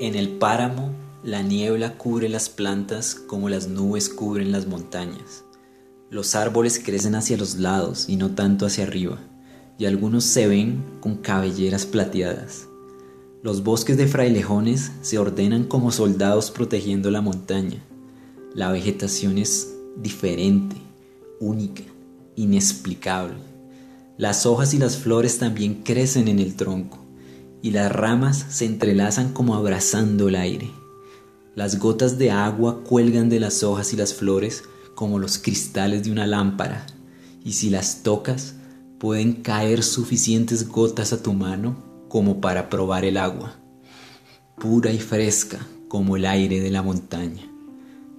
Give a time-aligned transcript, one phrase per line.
[0.00, 5.44] En el páramo, la niebla cubre las plantas como las nubes cubren las montañas.
[6.08, 9.18] Los árboles crecen hacia los lados y no tanto hacia arriba,
[9.76, 12.66] y algunos se ven con cabelleras plateadas.
[13.42, 17.84] Los bosques de frailejones se ordenan como soldados protegiendo la montaña.
[18.54, 20.76] La vegetación es diferente,
[21.40, 21.82] única,
[22.36, 23.36] inexplicable.
[24.16, 26.99] Las hojas y las flores también crecen en el tronco
[27.62, 30.70] y las ramas se entrelazan como abrazando el aire.
[31.54, 34.64] Las gotas de agua cuelgan de las hojas y las flores
[34.94, 36.86] como los cristales de una lámpara,
[37.44, 38.54] y si las tocas,
[38.98, 43.56] pueden caer suficientes gotas a tu mano como para probar el agua,
[44.58, 47.49] pura y fresca como el aire de la montaña.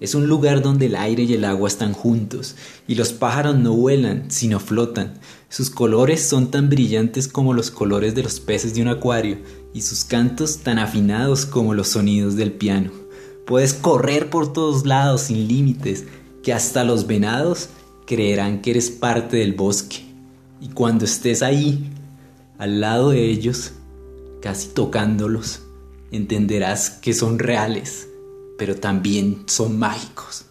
[0.01, 2.55] Es un lugar donde el aire y el agua están juntos,
[2.87, 5.13] y los pájaros no vuelan, sino flotan.
[5.47, 9.37] Sus colores son tan brillantes como los colores de los peces de un acuario,
[9.75, 12.89] y sus cantos tan afinados como los sonidos del piano.
[13.45, 16.05] Puedes correr por todos lados sin límites,
[16.41, 17.69] que hasta los venados
[18.07, 20.03] creerán que eres parte del bosque.
[20.59, 21.91] Y cuando estés ahí,
[22.57, 23.73] al lado de ellos,
[24.41, 25.61] casi tocándolos,
[26.11, 28.07] entenderás que son reales
[28.61, 30.45] pero también son mágicos.